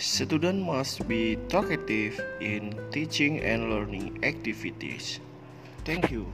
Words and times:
Student 0.00 0.64
must 0.64 1.06
be 1.06 1.36
talkative 1.52 2.16
in 2.40 2.72
teaching 2.90 3.44
and 3.44 3.68
learning 3.68 4.24
activities. 4.24 5.20
Thank 5.84 6.10
you. 6.10 6.24